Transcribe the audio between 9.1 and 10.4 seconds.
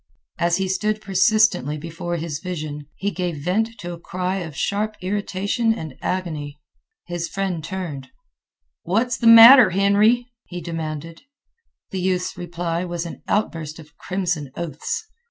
the matter, Henry?"